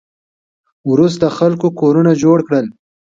[0.91, 2.67] وروسته خلکو کورونه جوړ کړل